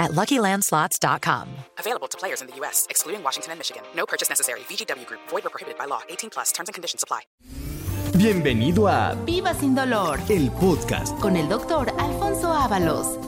[0.00, 1.48] at LuckyLandSlots.com.
[1.78, 3.82] Available to players in the U.S., excluding Washington and Michigan.
[3.94, 4.60] No purchase necessary.
[4.60, 5.20] VGW Group.
[5.28, 6.00] Void or prohibited by law.
[6.08, 6.50] 18 plus.
[6.52, 7.20] Terms and conditions apply.
[8.16, 11.16] Bienvenido a Viva sin dolor el podcast.
[11.20, 13.18] con el doctor Alfonso Ábalos.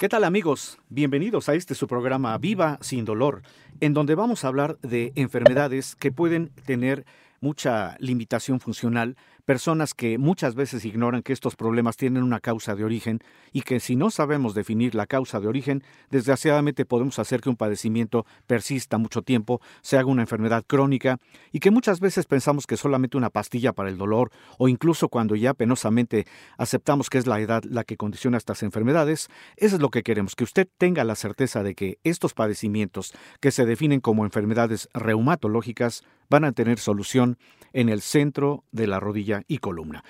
[0.00, 0.78] ¿Qué tal amigos?
[0.88, 3.42] Bienvenidos a este su programa Viva sin dolor,
[3.80, 7.04] en donde vamos a hablar de enfermedades que pueden tener
[7.42, 12.84] mucha limitación funcional, personas que muchas veces ignoran que estos problemas tienen una causa de
[12.84, 13.18] origen
[13.52, 17.56] y que si no sabemos definir la causa de origen, desgraciadamente podemos hacer que un
[17.56, 21.18] padecimiento persista mucho tiempo, se haga una enfermedad crónica
[21.50, 25.34] y que muchas veces pensamos que solamente una pastilla para el dolor o incluso cuando
[25.34, 29.90] ya penosamente aceptamos que es la edad la que condiciona estas enfermedades, eso es lo
[29.90, 34.24] que queremos, que usted tenga la certeza de que estos padecimientos que se definen como
[34.24, 37.31] enfermedades reumatológicas van a tener solución
[37.72, 40.04] en el centro de la rodilla y columna.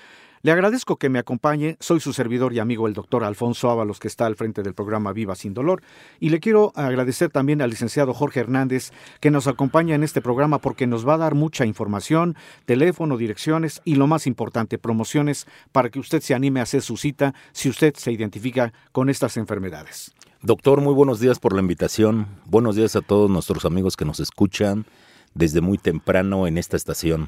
[0.45, 4.09] Le agradezco que me acompañe, soy su servidor y amigo el doctor Alfonso Ábalos que
[4.09, 5.81] está al frente del programa Viva sin Dolor
[6.19, 10.57] y le quiero agradecer también al licenciado Jorge Hernández que nos acompaña en este programa
[10.57, 15.89] porque nos va a dar mucha información, teléfono, direcciones y lo más importante, promociones para
[15.89, 20.13] que usted se anime a hacer su cita si usted se identifica con estas enfermedades.
[20.41, 22.27] Doctor, muy buenos días por la invitación.
[22.47, 24.85] Buenos días a todos nuestros amigos que nos escuchan
[25.33, 27.27] desde muy temprano en esta estación.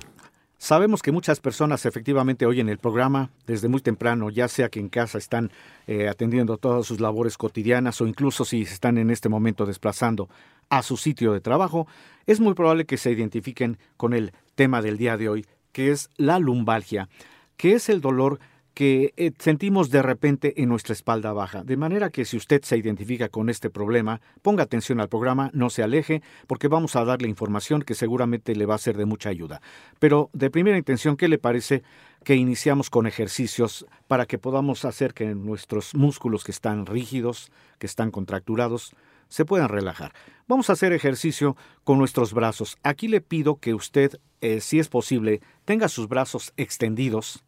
[0.57, 4.89] Sabemos que muchas personas efectivamente oyen el programa desde muy temprano, ya sea que en
[4.89, 5.51] casa están
[5.85, 10.29] eh, atendiendo todas sus labores cotidianas o incluso si se están en este momento desplazando
[10.69, 11.87] a su sitio de trabajo,
[12.25, 16.09] es muy probable que se identifiquen con el tema del día de hoy, que es
[16.15, 17.09] la lumbalgia,
[17.57, 18.39] que es el dolor
[18.75, 21.63] que eh, sentimos de repente en nuestra espalda baja.
[21.63, 25.69] De manera que si usted se identifica con este problema, ponga atención al programa, no
[25.69, 29.29] se aleje, porque vamos a darle información que seguramente le va a ser de mucha
[29.29, 29.61] ayuda.
[29.97, 31.83] Pero de primera intención, ¿qué le parece
[32.25, 37.87] que iniciamos con ejercicios para que podamos hacer que nuestros músculos que están rígidos, que
[37.87, 38.93] están contracturados,
[39.29, 40.13] se puedan relajar?
[40.49, 42.77] Vamos a hacer ejercicio con nuestros brazos.
[42.83, 47.44] Aquí le pido que usted, eh, si es posible, tenga sus brazos extendidos,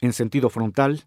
[0.00, 1.04] en sentido frontal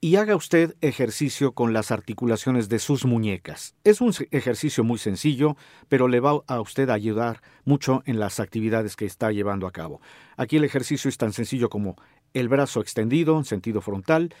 [0.00, 3.74] y haga usted ejercicio con las articulaciones de sus muñecas.
[3.82, 5.56] Es un ejercicio muy sencillo,
[5.88, 10.00] pero le va a usted ayudar mucho en las actividades que está llevando a cabo.
[10.36, 11.96] Aquí el ejercicio es tan sencillo como
[12.34, 14.34] el brazo extendido en sentido frontal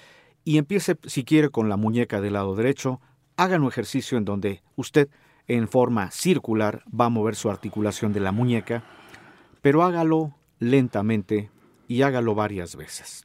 [0.44, 3.00] y empiece si quiere con la muñeca del lado derecho.
[3.36, 5.08] Haga un ejercicio en donde usted
[5.48, 8.84] en forma circular va a mover su articulación de la muñeca,
[9.62, 11.50] pero hágalo lentamente
[11.88, 13.24] y hágalo varias veces.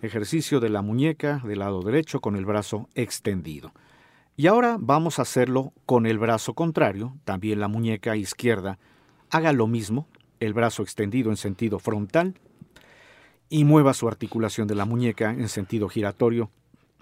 [0.00, 3.72] Ejercicio de la muñeca del lado derecho con el brazo extendido.
[4.36, 8.78] Y ahora vamos a hacerlo con el brazo contrario, también la muñeca izquierda.
[9.30, 10.06] Haga lo mismo,
[10.38, 12.34] el brazo extendido en sentido frontal
[13.48, 16.50] y mueva su articulación de la muñeca en sentido giratorio.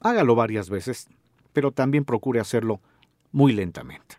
[0.00, 1.08] Hágalo varias veces,
[1.52, 2.80] pero también procure hacerlo
[3.30, 4.16] muy lentamente.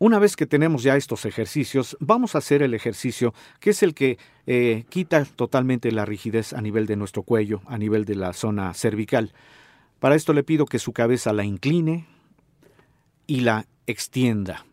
[0.00, 3.94] Una vez que tenemos ya estos ejercicios, vamos a hacer el ejercicio que es el
[3.94, 4.16] que
[4.46, 8.72] eh, quita totalmente la rigidez a nivel de nuestro cuello, a nivel de la zona
[8.74, 9.32] cervical.
[9.98, 12.06] Para esto le pido que su cabeza la incline
[13.26, 14.64] y la extienda.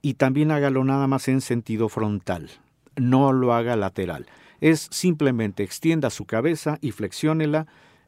[0.00, 2.50] Y también hágalo nada más en sentido frontal.
[2.96, 4.26] No lo haga lateral.
[4.62, 7.66] Es simplemente extienda su cabeza y flexiónela.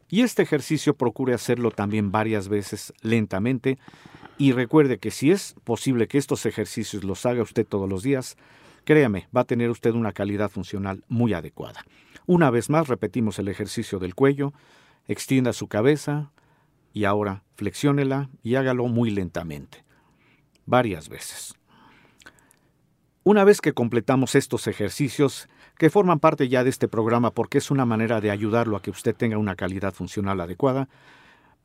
[0.08, 3.78] Y este ejercicio procure hacerlo también varias veces lentamente
[4.38, 8.36] y recuerde que si es posible que estos ejercicios los haga usted todos los días,
[8.84, 11.84] créame, va a tener usted una calidad funcional muy adecuada.
[12.26, 14.52] Una vez más repetimos el ejercicio del cuello,
[15.08, 16.32] extienda su cabeza
[16.92, 19.84] y ahora flexiónela y hágalo muy lentamente,
[20.66, 21.55] varias veces.
[23.28, 27.72] Una vez que completamos estos ejercicios, que forman parte ya de este programa porque es
[27.72, 30.88] una manera de ayudarlo a que usted tenga una calidad funcional adecuada,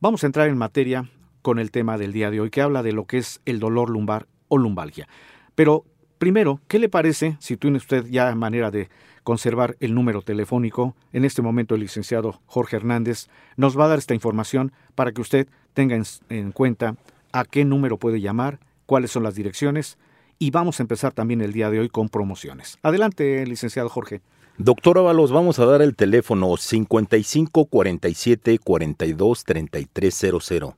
[0.00, 1.08] vamos a entrar en materia
[1.40, 3.90] con el tema del día de hoy, que habla de lo que es el dolor
[3.90, 5.06] lumbar o lumbalgia.
[5.54, 5.84] Pero
[6.18, 8.88] primero, ¿qué le parece si tiene usted ya manera de
[9.22, 10.96] conservar el número telefónico?
[11.12, 15.20] En este momento el licenciado Jorge Hernández nos va a dar esta información para que
[15.20, 16.96] usted tenga en, en cuenta
[17.30, 19.96] a qué número puede llamar, cuáles son las direcciones
[20.42, 22.76] y vamos a empezar también el día de hoy con promociones.
[22.82, 24.22] Adelante, licenciado Jorge.
[24.58, 30.74] Doctor Ábalos, vamos a dar el teléfono 55 47 42 3300.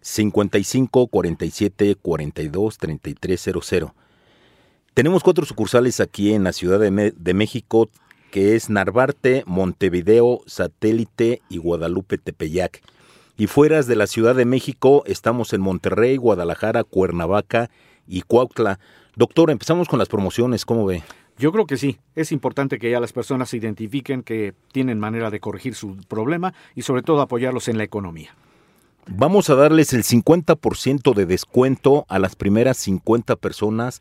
[0.00, 3.92] 55 47 42 3300.
[4.94, 7.90] Tenemos cuatro sucursales aquí en la Ciudad de, de México,
[8.30, 12.80] que es Narvarte, Montevideo, Satélite y Guadalupe Tepeyac.
[13.36, 17.68] Y fueras de la Ciudad de México estamos en Monterrey, Guadalajara, Cuernavaca
[18.06, 18.78] y Cuautla.
[19.16, 21.02] Doctor, empezamos con las promociones, ¿cómo ve?
[21.38, 21.98] Yo creo que sí.
[22.14, 26.82] Es importante que ya las personas identifiquen que tienen manera de corregir su problema y
[26.82, 28.34] sobre todo apoyarlos en la economía.
[29.06, 34.00] Vamos a darles el 50% de descuento a las primeras 50 personas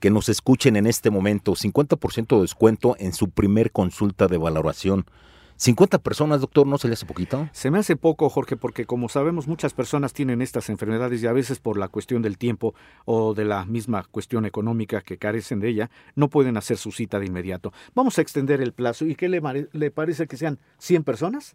[0.00, 1.52] que nos escuchen en este momento.
[1.52, 5.06] 50% de descuento en su primer consulta de valoración.
[5.56, 7.48] 50 personas, doctor, ¿no se le hace poquito?
[7.52, 11.32] Se me hace poco, Jorge, porque como sabemos muchas personas tienen estas enfermedades y a
[11.32, 12.74] veces por la cuestión del tiempo
[13.04, 17.18] o de la misma cuestión económica que carecen de ella, no pueden hacer su cita
[17.20, 17.72] de inmediato.
[17.94, 19.04] Vamos a extender el plazo.
[19.04, 21.52] ¿Y qué le, parece que sean 100 personas?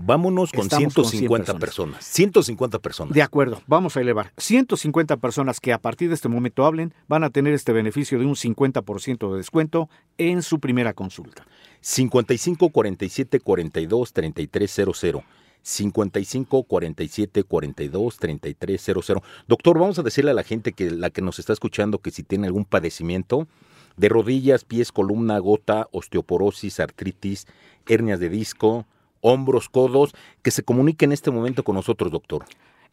[0.00, 1.60] Vámonos con Estamos con 100 150 personas.
[1.60, 2.04] personas.
[2.04, 3.14] 150 personas.
[3.14, 4.32] De acuerdo, vamos a elevar.
[4.36, 8.24] 150 personas que a partir de este momento hablen van a tener este beneficio de
[8.24, 11.44] un 50% de descuento en su primera consulta.
[11.80, 15.22] 55 47 42 3300.
[15.62, 19.22] 55 47 42 3300.
[19.48, 22.22] Doctor, vamos a decirle a la gente que la que nos está escuchando que si
[22.22, 23.48] tiene algún padecimiento
[23.96, 27.48] de rodillas, pies, columna, gota, osteoporosis, artritis,
[27.84, 28.86] hernias de disco,
[29.20, 32.44] hombros, codos, que se comunique en este momento con nosotros, doctor.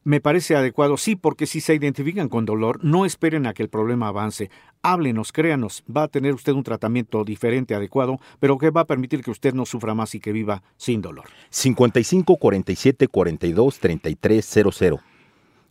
[0.08, 3.70] Me parece adecuado, sí, porque si se identifican con dolor, no esperen a que el
[3.70, 4.52] problema avance.
[4.84, 9.24] Háblenos, créanos, va a tener usted un tratamiento diferente, adecuado, pero que va a permitir
[9.24, 11.26] que usted no sufra más y que viva sin dolor.
[11.50, 15.02] 55 47 42 3300.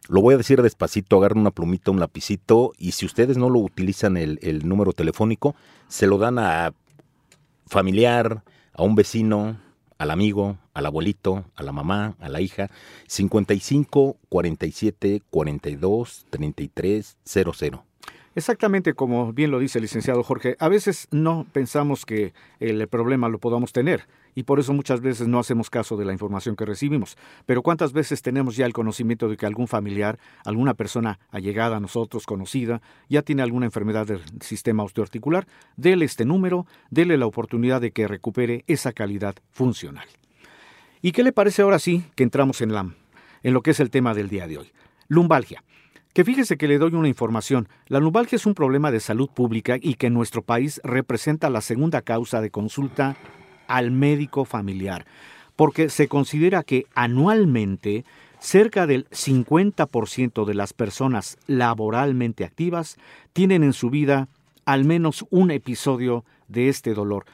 [0.09, 3.61] Lo voy a decir despacito, agarren una plumita, un lapicito y si ustedes no lo
[3.61, 5.55] utilizan el, el número telefónico,
[5.87, 6.75] se lo dan a
[7.69, 8.43] familiar,
[8.73, 9.59] a un vecino,
[10.05, 12.71] al amigo, al abuelito, a la mamá, a la hija.
[13.09, 17.83] 55 47 42 3300.
[18.36, 23.28] Exactamente como bien lo dice el licenciado Jorge, a veces no pensamos que el problema
[23.28, 26.64] lo podamos tener y por eso muchas veces no hacemos caso de la información que
[26.64, 27.16] recibimos.
[27.46, 31.81] Pero ¿cuántas veces tenemos ya el conocimiento de que algún familiar, alguna persona allegada a
[31.81, 35.46] nosotros, conocida, ya tiene alguna enfermedad del sistema osteoarticular?
[35.76, 40.08] Dele este número, dele la oportunidad de que recupere esa calidad funcional.
[41.02, 42.90] ¿Y qué le parece ahora sí que entramos en, la,
[43.44, 44.72] en lo que es el tema del día de hoy?
[45.06, 45.62] Lumbalgia.
[46.14, 47.69] Que fíjese que le doy una información.
[47.88, 51.61] La lumbalgia es un problema de salud pública y que en nuestro país representa la
[51.61, 53.16] segunda causa de consulta
[53.66, 55.06] al médico familiar,
[55.56, 58.05] porque se considera que anualmente
[58.38, 62.96] cerca del 50% de las personas laboralmente activas
[63.32, 64.28] tienen en su vida
[64.67, 67.25] al menos un episodio de este dolor.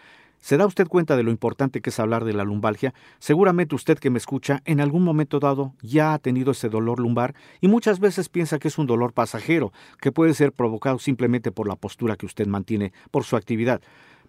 [0.41, 2.95] ¿Se da usted cuenta de lo importante que es hablar de la lumbalgia?
[3.19, 7.35] Seguramente usted que me escucha en algún momento dado ya ha tenido ese dolor lumbar
[7.61, 9.71] y muchas veces piensa que es un dolor pasajero,
[10.01, 13.83] que puede ser provocado simplemente por la postura que usted mantiene por su actividad.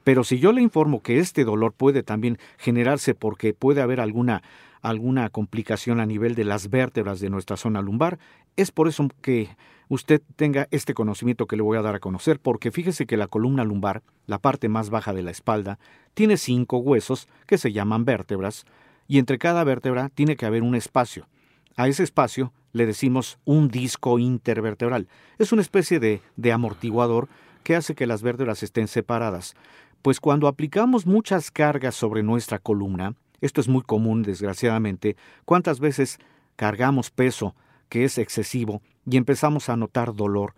[0.03, 4.43] Pero si yo le informo que este dolor puede también generarse porque puede haber alguna
[4.81, 8.19] alguna complicación a nivel de las vértebras de nuestra zona lumbar,
[8.55, 9.49] es por eso que
[9.89, 13.27] usted tenga este conocimiento que le voy a dar a conocer, porque fíjese que la
[13.27, 15.79] columna lumbar, la parte más baja de la espalda,
[16.13, 18.65] tiene cinco huesos que se llaman vértebras,
[19.07, 21.27] y entre cada vértebra tiene que haber un espacio.
[21.75, 25.07] A ese espacio le decimos un disco intervertebral.
[25.37, 27.27] Es una especie de, de amortiguador
[27.63, 29.55] que hace que las vértebras estén separadas.
[30.01, 36.19] Pues cuando aplicamos muchas cargas sobre nuestra columna, esto es muy común, desgraciadamente, cuántas veces
[36.55, 37.55] cargamos peso
[37.89, 40.53] que es excesivo y empezamos a notar dolor,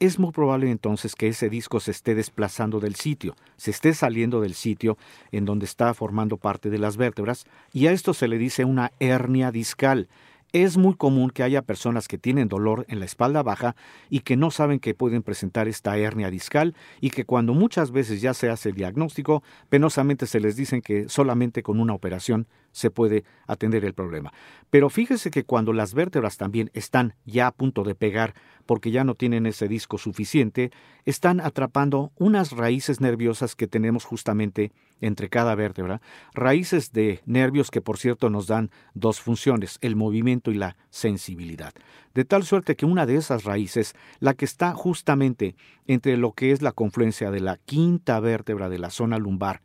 [0.00, 4.40] es muy probable entonces que ese disco se esté desplazando del sitio, se esté saliendo
[4.40, 4.96] del sitio
[5.32, 8.92] en donde está formando parte de las vértebras, y a esto se le dice una
[9.00, 10.08] hernia discal.
[10.52, 13.76] Es muy común que haya personas que tienen dolor en la espalda baja
[14.08, 18.22] y que no saben que pueden presentar esta hernia discal y que cuando muchas veces
[18.22, 22.46] ya se hace el diagnóstico, penosamente se les dicen que solamente con una operación
[22.78, 24.32] se puede atender el problema.
[24.70, 28.34] Pero fíjese que cuando las vértebras también están ya a punto de pegar
[28.66, 30.70] porque ya no tienen ese disco suficiente,
[31.04, 36.00] están atrapando unas raíces nerviosas que tenemos justamente entre cada vértebra,
[36.34, 41.72] raíces de nervios que por cierto nos dan dos funciones, el movimiento y la sensibilidad.
[42.14, 45.56] De tal suerte que una de esas raíces, la que está justamente
[45.86, 49.62] entre lo que es la confluencia de la quinta vértebra de la zona lumbar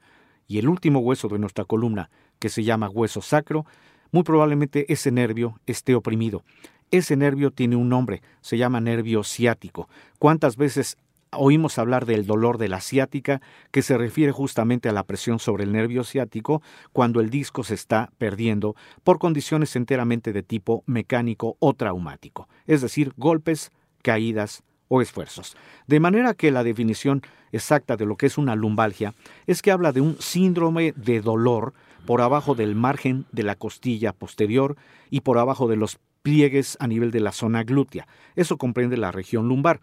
[0.47, 2.09] y el último hueso de nuestra columna,
[2.43, 3.65] que se llama hueso sacro,
[4.11, 6.43] muy probablemente ese nervio esté oprimido.
[6.91, 9.87] Ese nervio tiene un nombre, se llama nervio ciático.
[10.19, 10.97] ¿Cuántas veces
[11.31, 15.63] oímos hablar del dolor de la ciática, que se refiere justamente a la presión sobre
[15.63, 21.55] el nervio ciático cuando el disco se está perdiendo por condiciones enteramente de tipo mecánico
[21.59, 23.71] o traumático, es decir, golpes,
[24.01, 25.57] caídas o esfuerzos.
[25.87, 29.15] De manera que la definición exacta de lo que es una lumbalgia
[29.47, 31.73] es que habla de un síndrome de dolor
[32.05, 34.77] por abajo del margen de la costilla posterior
[35.09, 38.07] y por abajo de los pliegues a nivel de la zona glútea.
[38.35, 39.79] Eso comprende la región lumbar.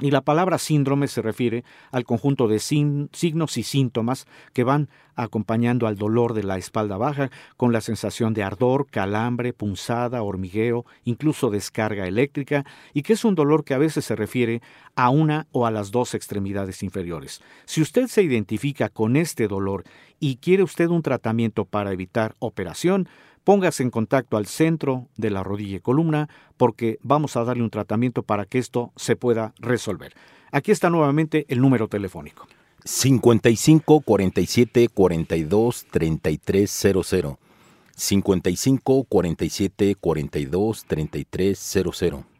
[0.00, 5.86] Y la palabra síndrome se refiere al conjunto de signos y síntomas que van acompañando
[5.86, 11.50] al dolor de la espalda baja con la sensación de ardor, calambre, punzada, hormigueo, incluso
[11.50, 14.62] descarga eléctrica, y que es un dolor que a veces se refiere
[14.96, 17.42] a una o a las dos extremidades inferiores.
[17.66, 19.84] Si usted se identifica con este dolor
[20.18, 23.08] y quiere usted un tratamiento para evitar operación,
[23.44, 27.70] póngase en contacto al centro de la rodilla y columna porque vamos a darle un
[27.70, 30.14] tratamiento para que esto se pueda resolver.
[30.50, 32.46] Aquí está nuevamente el número telefónico.
[32.84, 37.38] 55 47 42 33 00.
[37.94, 42.31] 55 47 42 33 00.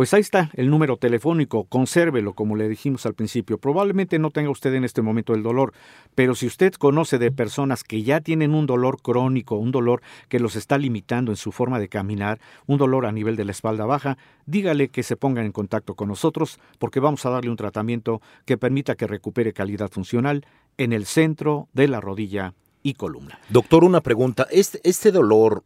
[0.00, 3.58] Pues ahí está el número telefónico, consérvelo como le dijimos al principio.
[3.58, 5.74] Probablemente no tenga usted en este momento el dolor,
[6.14, 10.40] pero si usted conoce de personas que ya tienen un dolor crónico, un dolor que
[10.40, 13.84] los está limitando en su forma de caminar, un dolor a nivel de la espalda
[13.84, 14.16] baja,
[14.46, 18.56] dígale que se pongan en contacto con nosotros porque vamos a darle un tratamiento que
[18.56, 20.46] permita que recupere calidad funcional
[20.78, 23.38] en el centro de la rodilla y columna.
[23.50, 24.46] Doctor, una pregunta.
[24.50, 25.62] ¿Este, este dolor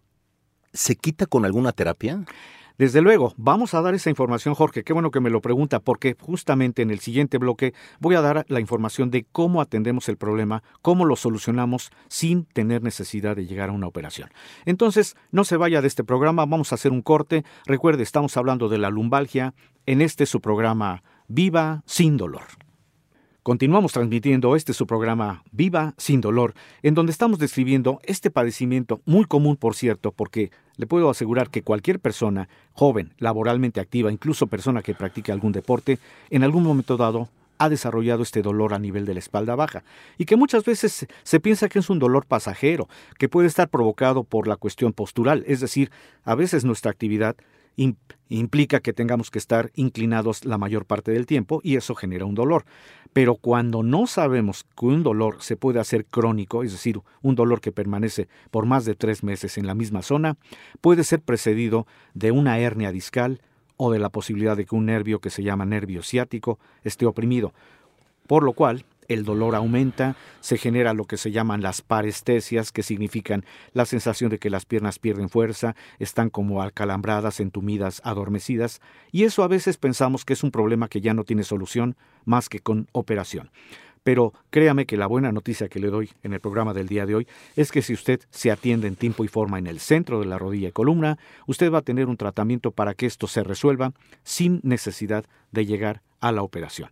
[0.72, 2.24] se quita con alguna terapia?
[2.76, 4.82] Desde luego, vamos a dar esa información, Jorge.
[4.82, 8.44] Qué bueno que me lo pregunta, porque justamente en el siguiente bloque voy a dar
[8.48, 13.68] la información de cómo atendemos el problema, cómo lo solucionamos sin tener necesidad de llegar
[13.68, 14.30] a una operación.
[14.64, 17.44] Entonces, no se vaya de este programa, vamos a hacer un corte.
[17.64, 19.54] Recuerde, estamos hablando de la lumbalgia
[19.86, 22.63] en este su programa Viva sin dolor.
[23.44, 29.26] Continuamos transmitiendo este su programa Viva sin dolor, en donde estamos describiendo este padecimiento muy
[29.26, 34.80] común, por cierto, porque le puedo asegurar que cualquier persona, joven, laboralmente activa, incluso persona
[34.80, 35.98] que practique algún deporte,
[36.30, 39.84] en algún momento dado ha desarrollado este dolor a nivel de la espalda baja.
[40.16, 44.24] Y que muchas veces se piensa que es un dolor pasajero, que puede estar provocado
[44.24, 45.90] por la cuestión postural, es decir,
[46.24, 47.36] a veces nuestra actividad
[47.76, 52.34] implica que tengamos que estar inclinados la mayor parte del tiempo y eso genera un
[52.34, 52.64] dolor.
[53.12, 57.60] Pero cuando no sabemos que un dolor se puede hacer crónico, es decir, un dolor
[57.60, 60.36] que permanece por más de tres meses en la misma zona,
[60.80, 63.40] puede ser precedido de una hernia discal
[63.76, 67.52] o de la posibilidad de que un nervio que se llama nervio ciático esté oprimido,
[68.26, 72.82] por lo cual el dolor aumenta, se genera lo que se llaman las parestesias, que
[72.82, 78.80] significan la sensación de que las piernas pierden fuerza, están como acalambradas, entumidas, adormecidas,
[79.12, 82.48] y eso a veces pensamos que es un problema que ya no tiene solución más
[82.48, 83.50] que con operación.
[84.04, 87.14] Pero créame que la buena noticia que le doy en el programa del día de
[87.14, 90.26] hoy es que si usted se atiende en tiempo y forma en el centro de
[90.26, 93.92] la rodilla y columna, usted va a tener un tratamiento para que esto se resuelva
[94.22, 96.90] sin necesidad de llegar a la operación.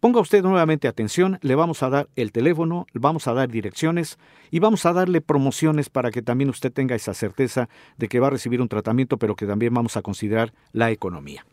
[0.00, 4.18] Ponga usted nuevamente atención, le vamos a dar el teléfono, vamos a dar direcciones
[4.50, 8.28] y vamos a darle promociones para que también usted tenga esa certeza de que va
[8.28, 11.44] a recibir un tratamiento, pero que también vamos a considerar la economía.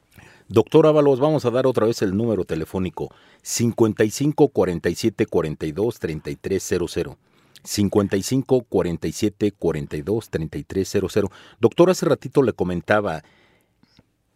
[0.47, 3.09] Doctor Ábalos, vamos a dar otra vez el número telefónico
[3.41, 7.17] 55 47 42 3300.
[7.65, 11.31] 55 47 42 3300.
[11.59, 13.23] Doctor, hace ratito le comentaba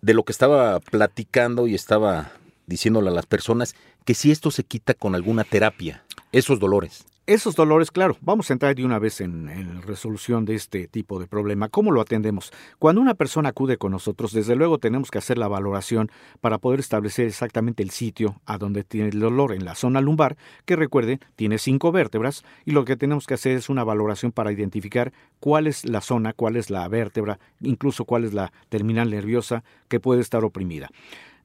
[0.01, 2.33] de lo que estaba platicando y estaba
[2.71, 3.75] diciéndole a las personas
[4.05, 7.05] que si esto se quita con alguna terapia, esos dolores.
[7.27, 11.19] Esos dolores, claro, vamos a entrar de una vez en, en, resolución de este tipo
[11.19, 11.69] de problema.
[11.69, 12.51] ¿Cómo lo atendemos?
[12.79, 16.09] Cuando una persona acude con nosotros, desde luego tenemos que hacer la valoración
[16.41, 20.35] para poder establecer exactamente el sitio a donde tiene el dolor en la zona lumbar,
[20.65, 24.51] que recuerde, tiene cinco vértebras, y lo que tenemos que hacer es una valoración para
[24.51, 29.63] identificar cuál es la zona, cuál es la vértebra, incluso cuál es la terminal nerviosa
[29.89, 30.89] que puede estar oprimida.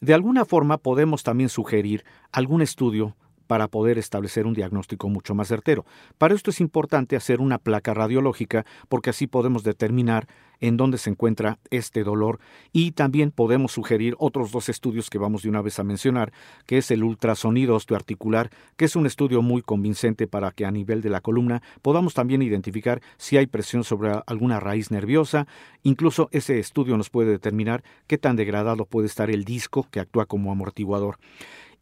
[0.00, 5.48] De alguna forma podemos también sugerir algún estudio para poder establecer un diagnóstico mucho más
[5.48, 5.84] certero.
[6.18, 10.26] Para esto es importante hacer una placa radiológica porque así podemos determinar
[10.60, 12.38] en dónde se encuentra este dolor
[12.72, 16.32] y también podemos sugerir otros dos estudios que vamos de una vez a mencionar,
[16.66, 21.02] que es el ultrasonido osteoarticular, que es un estudio muy convincente para que a nivel
[21.02, 25.46] de la columna podamos también identificar si hay presión sobre alguna raíz nerviosa,
[25.82, 30.26] incluso ese estudio nos puede determinar qué tan degradado puede estar el disco que actúa
[30.26, 31.18] como amortiguador.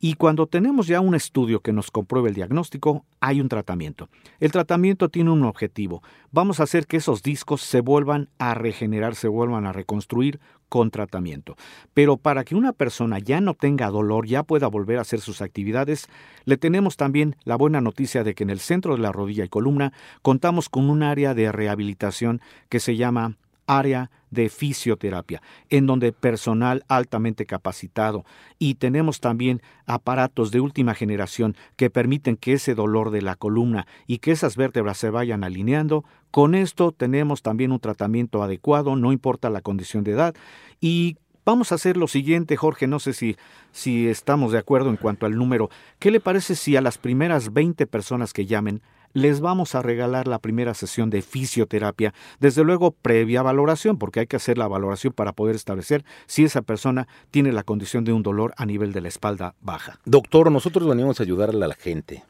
[0.01, 4.09] Y cuando tenemos ya un estudio que nos compruebe el diagnóstico, hay un tratamiento.
[4.41, 6.03] El tratamiento tiene un objetivo.
[6.31, 10.91] Vamos a hacer que esos discos se vuelvan a regenerar, se vuelvan a reconstruir con
[10.91, 11.57] tratamiento.
[11.95, 15.41] Pero para que una persona ya no tenga dolor, ya pueda volver a hacer sus
[15.41, 16.09] actividades,
[16.45, 19.49] le tenemos también la buena noticia de que en el centro de la rodilla y
[19.49, 26.12] columna contamos con un área de rehabilitación que se llama área de fisioterapia, en donde
[26.12, 28.25] personal altamente capacitado
[28.59, 33.87] y tenemos también aparatos de última generación que permiten que ese dolor de la columna
[34.06, 36.04] y que esas vértebras se vayan alineando.
[36.30, 40.35] Con esto tenemos también un tratamiento adecuado, no importa la condición de edad
[40.80, 41.16] y
[41.47, 43.37] Vamos a hacer lo siguiente, Jorge, no sé si,
[43.71, 45.68] si estamos de acuerdo en cuanto al número.
[45.99, 48.80] ¿Qué le parece si a las primeras 20 personas que llamen
[49.14, 54.26] les vamos a regalar la primera sesión de fisioterapia, desde luego previa valoración, porque hay
[54.26, 58.23] que hacer la valoración para poder establecer si esa persona tiene la condición de un
[58.23, 59.99] dolor a nivel de la espalda baja.
[60.04, 62.25] Doctor, nosotros venimos a ayudarle a la gente.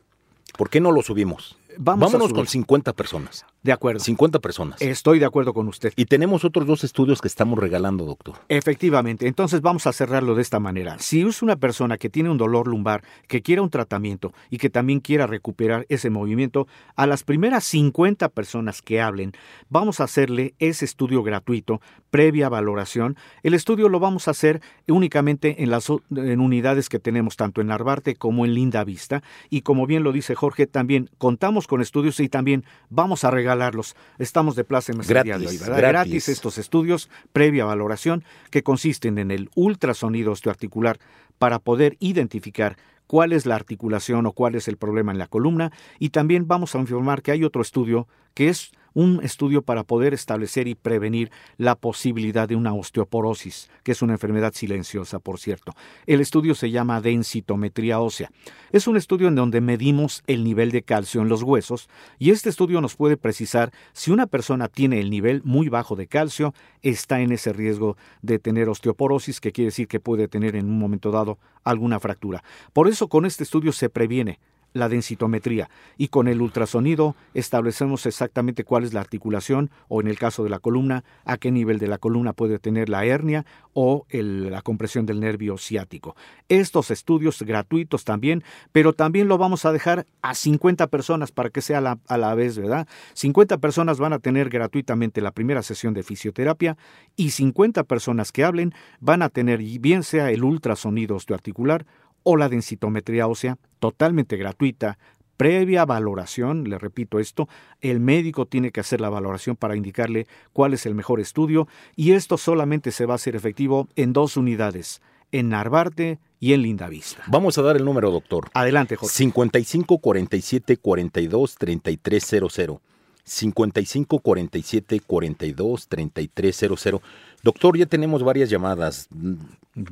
[0.57, 1.57] ¿Por qué no lo subimos?
[1.79, 3.45] Vamos Vámonos con 50 personas.
[3.63, 4.01] De acuerdo.
[4.01, 4.83] 50 personas.
[4.83, 5.93] Estoy de acuerdo con usted.
[5.97, 8.37] Y tenemos otros dos estudios que estamos regalando, doctor.
[8.49, 10.99] Efectivamente, entonces vamos a cerrarlo de esta manera.
[10.99, 14.71] Si es una persona que tiene un dolor lumbar, que quiera un tratamiento y que
[14.71, 16.67] también quiera recuperar ese movimiento,
[16.97, 19.33] a las primeras 50 personas que hablen,
[19.71, 23.17] vamos a hacerle ese estudio gratuito, previa valoración.
[23.43, 27.69] El estudio lo vamos a hacer únicamente en las en unidades que tenemos tanto en
[27.69, 29.23] Narvarte como en Linda Vista.
[29.51, 33.97] Y como bien lo dice Jorge, también contamos con estudios y también vamos a regalarlos.
[34.19, 35.79] Estamos de plaza en el día de hoy, ¿verdad?
[35.79, 35.93] gratis.
[35.93, 40.99] gratis estos estudios previa valoración que consisten en el ultrasonido osteoarticular
[41.39, 45.73] para poder identificar cuál es la articulación o cuál es el problema en la columna
[45.99, 50.15] y también vamos a informar que hay otro estudio que es un estudio para poder
[50.15, 55.75] establecer y prevenir la posibilidad de una osteoporosis, que es una enfermedad silenciosa, por cierto.
[56.07, 58.31] El estudio se llama densitometría ósea.
[58.73, 62.49] Es un estudio en donde medimos el nivel de calcio en los huesos y este
[62.49, 67.21] estudio nos puede precisar si una persona tiene el nivel muy bajo de calcio, está
[67.21, 71.11] en ese riesgo de tener osteoporosis, que quiere decir que puede tener en un momento
[71.11, 72.43] dado alguna fractura.
[72.73, 74.39] Por eso con este estudio se previene
[74.75, 80.19] la densitometría y con el ultrasonido establecemos exactamente cuál es la articulación o en el
[80.19, 84.07] caso de la columna, a qué nivel de la columna puede tener la hernia o
[84.11, 86.17] la compresión del nervio ciático.
[86.49, 91.63] Estos estudios gratuitos también, pero también lo vamos a dejar a 50 personas para que
[91.63, 92.89] sea la, a la vez, ¿verdad?
[93.15, 96.77] 50 personas van a tener gratuitamente la primera sesión de fisioterapia
[97.17, 101.87] y 50 personas que hablen van a tener bien sea el ultrasonido osteoarticular
[102.25, 104.99] o la densitometría ósea totalmente gratuita,
[105.37, 107.49] previa valoración, le repito esto,
[107.81, 112.13] el médico tiene que hacer la valoración para indicarle cuál es el mejor estudio y
[112.13, 117.23] esto solamente se va a hacer efectivo en dos unidades, en Narvarte y en Lindavista.
[117.27, 118.51] Vamos a dar el número, doctor.
[118.55, 119.15] Adelante, Jorge.
[119.15, 122.81] 55 47 42 3300.
[123.25, 127.01] 55 47 42 3300.
[127.43, 129.09] Doctor, ya tenemos varias llamadas.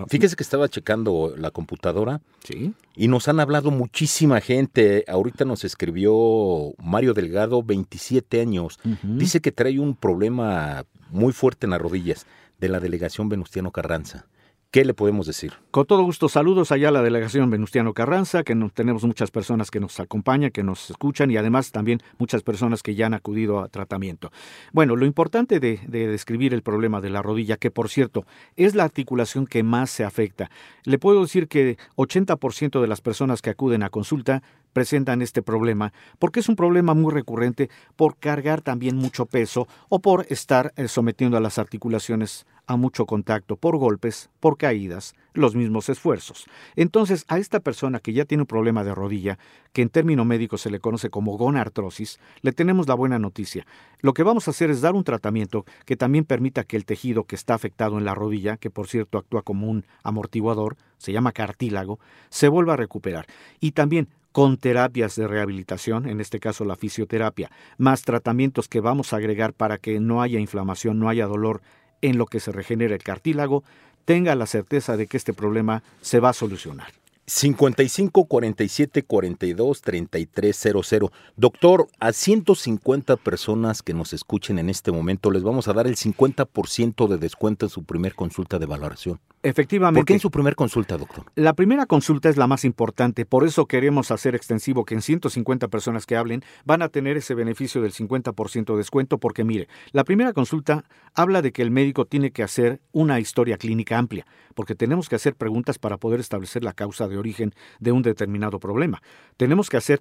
[0.09, 2.73] Fíjese que estaba checando la computadora Sí.
[2.95, 5.05] y nos han hablado muchísima gente.
[5.09, 8.79] Ahorita nos escribió Mario Delgado, 27 años.
[9.03, 12.27] Dice que trae un problema muy fuerte en las rodillas
[12.59, 14.27] de la delegación Venustiano Carranza.
[14.73, 15.53] ¿Qué le podemos decir?
[15.71, 19.81] Con todo gusto, saludos allá a la delegación Venustiano Carranza, que tenemos muchas personas que
[19.81, 23.69] nos acompañan, que nos escuchan y además también muchas personas que ya han acudido a
[23.69, 24.33] tratamiento.
[24.73, 28.25] Bueno, lo importante de describir el problema de la rodilla, que por cierto
[28.57, 30.51] es la articulación que más se afecta.
[30.85, 35.93] Le puedo decir que 80% de las personas que acuden a consulta presentan este problema
[36.19, 40.89] porque es un problema muy recurrente por cargar también mucho peso o por estar eh,
[40.89, 46.47] sometiendo a las articulaciones a mucho contacto por golpes, por caídas, los mismos esfuerzos.
[46.77, 49.39] Entonces, a esta persona que ya tiene un problema de rodilla,
[49.73, 53.67] que en término médico se le conoce como gonartrosis, le tenemos la buena noticia.
[54.01, 57.25] Lo que vamos a hacer es dar un tratamiento que también permita que el tejido
[57.25, 61.33] que está afectado en la rodilla, que por cierto actúa como un amortiguador, se llama
[61.33, 63.27] cartílago, se vuelva a recuperar.
[63.61, 69.13] Y también con terapias de rehabilitación, en este caso la fisioterapia, más tratamientos que vamos
[69.13, 71.63] a agregar para que no haya inflamación, no haya dolor
[72.01, 73.63] en lo que se regenera el cartílago,
[74.05, 76.93] tenga la certeza de que este problema se va a solucionar.
[77.27, 81.11] 55 47 42 3300.
[81.37, 85.97] Doctor, a 150 personas que nos escuchen en este momento les vamos a dar el
[85.97, 89.21] 50% de descuento en su primer consulta de valoración.
[89.43, 90.01] Efectivamente.
[90.01, 91.25] ¿Por qué en su primer consulta, doctor?
[91.35, 95.69] La primera consulta es la más importante, por eso queremos hacer extensivo que en 150
[95.69, 100.05] personas que hablen van a tener ese beneficio del 50% de descuento, porque mire, la
[100.05, 104.77] primera consulta habla de que el médico tiene que hacer una historia clínica amplia, porque
[104.77, 109.03] tenemos que hacer preguntas para poder establecer la causa de origen de un determinado problema.
[109.37, 110.01] Tenemos que hacer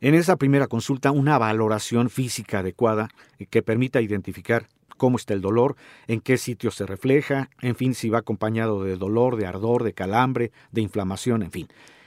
[0.00, 3.08] en esa primera consulta una valoración física adecuada
[3.50, 4.66] que permita identificar
[5.02, 5.74] cómo está el dolor,
[6.06, 9.94] en qué sitio se refleja, en fin, si va acompañado de dolor, de ardor, de
[9.94, 11.66] calambre, de inflamación, en fin.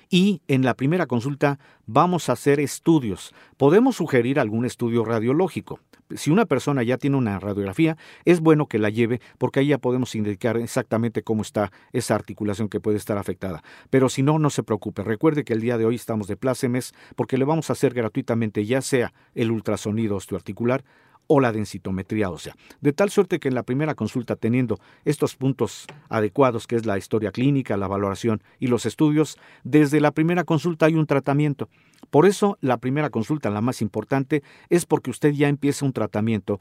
[0.09, 3.33] Y en la primera consulta vamos a hacer estudios.
[3.57, 5.81] Podemos sugerir algún estudio radiológico,
[6.13, 9.79] si una persona ya tiene una radiografía, es bueno que la lleve porque ahí ya
[9.79, 13.63] podemos indicar exactamente cómo está esa articulación que puede estar afectada.
[13.89, 15.03] Pero si no, no se preocupe.
[15.03, 18.65] Recuerde que el día de hoy estamos de plácemes porque le vamos a hacer gratuitamente
[18.65, 20.83] ya sea el ultrasonido osteoarticular
[21.27, 22.55] o la densitometría ósea.
[22.81, 26.97] De tal suerte que en la primera consulta, teniendo estos puntos adecuados, que es la
[26.97, 31.69] historia clínica, la valoración y los estudios, desde la primera consulta hay un tratamiento.
[32.09, 36.59] Por eso, la primera consulta, la más importante, es porque usted ya empieza un tratamiento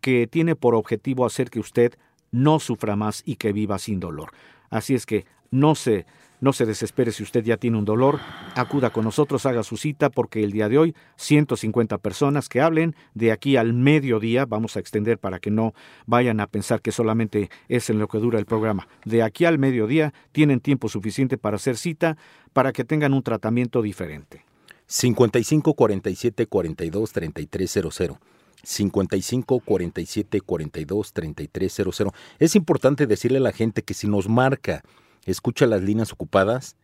[0.00, 1.94] que tiene por objetivo hacer que usted
[2.30, 4.32] no sufra más y que viva sin dolor.
[4.70, 6.06] Así es que no se
[6.40, 8.18] no se desespere si usted ya tiene un dolor,
[8.54, 12.94] acuda con nosotros, haga su cita porque el día de hoy 150 personas que hablen
[13.14, 15.74] de aquí al mediodía, vamos a extender para que no
[16.06, 18.88] vayan a pensar que solamente es en lo que dura el programa.
[19.04, 22.16] De aquí al mediodía tienen tiempo suficiente para hacer cita
[22.52, 24.44] para que tengan un tratamiento diferente.
[24.86, 28.18] 55 47 42 3300.
[28.62, 32.12] 55 47 42 3300.
[32.38, 34.82] Es importante decirle a la gente que si nos marca
[35.26, 36.76] escucha las líneas ocupadas,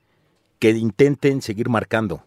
[0.59, 2.25] que intenten seguir marcando,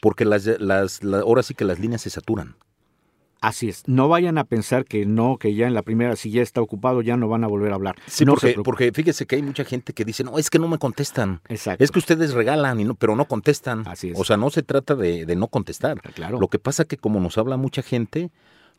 [0.00, 2.56] porque las, las, ahora sí que las líneas se saturan.
[3.40, 6.42] Así es, no vayan a pensar que no, que ya en la primera, si ya
[6.42, 7.96] está ocupado, ya no van a volver a hablar.
[8.06, 10.68] Sí, no porque, porque, fíjese que hay mucha gente que dice, no, es que no
[10.68, 11.42] me contestan.
[11.48, 11.84] Exacto.
[11.84, 13.86] Es que ustedes regalan, y no, pero no contestan.
[13.86, 14.18] Así es.
[14.18, 16.00] O sea, no se trata de, de no contestar.
[16.14, 16.40] Claro.
[16.40, 18.30] Lo que pasa que como nos habla mucha gente,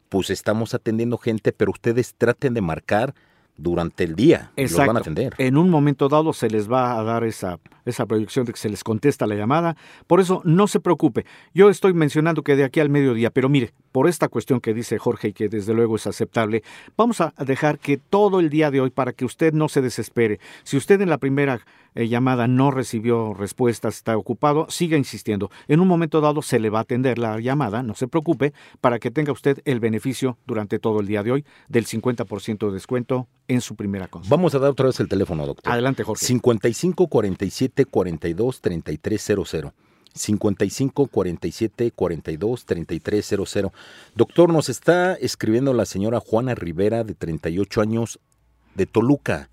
[0.10, 3.13] pues estamos atendiendo gente, pero ustedes traten de marcar
[3.58, 5.34] durante el día y los van a atender.
[5.38, 8.69] En un momento dado se les va a dar esa, esa proyección de que se
[8.69, 9.76] les contesta la llamada.
[10.08, 11.26] Por eso no se preocupe.
[11.54, 14.97] Yo estoy mencionando que de aquí al mediodía, pero mire, por esta cuestión que dice
[14.97, 16.63] Jorge y que desde luego es aceptable,
[16.95, 20.39] vamos a dejar que todo el día de hoy, para que usted no se desespere,
[20.63, 21.62] si usted en la primera
[21.95, 25.50] eh, llamada no recibió respuestas, está ocupado, siga insistiendo.
[25.67, 29.00] En un momento dado se le va a atender la llamada, no se preocupe, para
[29.00, 33.28] que tenga usted el beneficio durante todo el día de hoy del 50% de descuento
[33.47, 34.36] en su primera consulta.
[34.36, 35.71] Vamos a dar otra vez el teléfono, doctor.
[35.71, 36.23] Adelante, Jorge.
[36.23, 39.74] 55 47 42 3300.
[40.13, 43.72] 55 47 42 3300.
[44.16, 48.20] Doctor, nos está escribiendo la señora Juana Rivera, de 38 años,
[48.76, 49.50] de Toluca.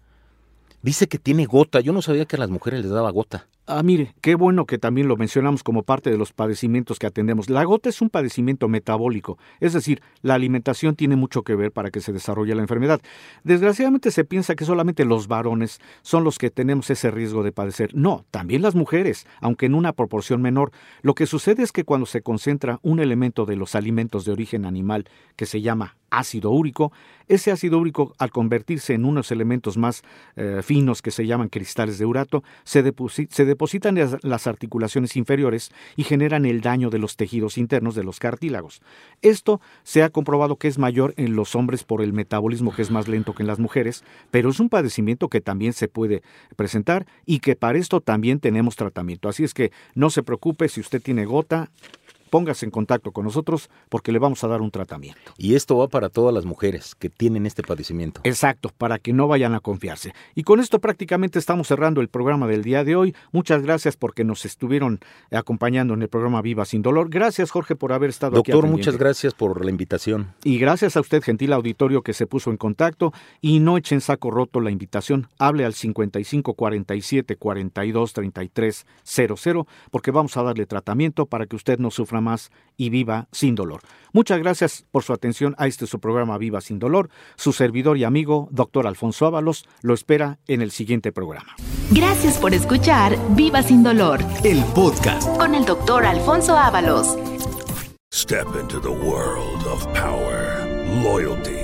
[0.83, 1.81] Dice que tiene gota.
[1.81, 3.47] Yo no sabía que a las mujeres les daba gota.
[3.66, 7.48] Ah, mire, qué bueno que también lo mencionamos como parte de los padecimientos que atendemos.
[7.48, 11.90] La gota es un padecimiento metabólico, es decir, la alimentación tiene mucho que ver para
[11.90, 13.00] que se desarrolle la enfermedad.
[13.42, 17.94] Desgraciadamente se piensa que solamente los varones son los que tenemos ese riesgo de padecer.
[17.94, 20.70] No, también las mujeres, aunque en una proporción menor.
[21.00, 24.66] Lo que sucede es que cuando se concentra un elemento de los alimentos de origen
[24.66, 26.92] animal que se llama ácido úrico,
[27.27, 30.03] ese ácido úrico al convertirse en unos elementos más
[30.37, 32.83] eh, finos que se llaman cristales de urato, se,
[33.31, 38.05] se depositan en las articulaciones inferiores y generan el daño de los tejidos internos de
[38.05, 38.83] los cartílagos.
[39.22, 42.90] Esto se ha comprobado que es mayor en los hombres por el metabolismo que es
[42.90, 46.22] más lento que en las mujeres, pero es un padecimiento que también se puede
[46.57, 49.29] presentar y que para esto también tenemos tratamiento.
[49.29, 51.70] Así es que no se preocupe si usted tiene gota,
[52.35, 55.33] póngase en contacto con nosotros porque le vamos a dar un tratamiento.
[55.38, 58.23] Y esto va para todas las mujeres que tienen este padecimiento.
[58.25, 60.12] Exacto, para que no vayan a confiarse.
[60.35, 63.14] Y con esto prácticamente estamos cerrando el programa del día de hoy.
[63.31, 64.99] Muchas gracias porque nos estuvieron
[65.31, 67.09] acompañando en el programa Viva sin Dolor.
[67.09, 68.51] Gracias, Jorge, por haber estado aquí.
[68.51, 70.35] Doctor, muchas gracias por la invitación.
[70.42, 73.12] Y gracias a usted, gentil auditorio, que se puso en contacto.
[73.40, 75.29] Y no echen saco roto la invitación.
[75.38, 81.79] Hable al 55 47 42 33 00 porque vamos a darle tratamiento para que usted
[81.79, 83.83] no sufra más y viva sin dolor.
[84.13, 87.11] Muchas gracias por su atención a este su programa Viva sin dolor.
[87.37, 91.55] Su servidor y amigo, doctor Alfonso Ábalos, lo espera en el siguiente programa.
[91.91, 94.21] Gracias por escuchar Viva sin dolor.
[94.43, 97.17] El podcast con el doctor Alfonso Ábalos.
[98.13, 100.65] Step into the world of power,
[101.03, 101.63] loyalty